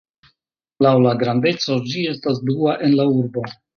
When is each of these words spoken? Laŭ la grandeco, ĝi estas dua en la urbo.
Laŭ 0.85 0.93
la 1.03 1.11
grandeco, 1.23 1.77
ĝi 1.91 2.07
estas 2.15 2.41
dua 2.49 2.75
en 2.89 2.97
la 3.01 3.07
urbo. 3.19 3.45